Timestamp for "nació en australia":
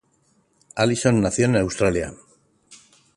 1.21-2.11